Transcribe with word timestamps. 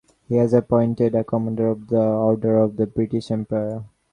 He 0.27 0.33
was 0.35 0.51
appointed 0.55 1.13
a 1.13 1.23
Commander 1.23 1.67
of 1.67 1.85
the 1.89 2.01
Order 2.01 2.57
of 2.57 2.75
the 2.75 2.87
British 2.87 3.29
Empire. 3.29 3.83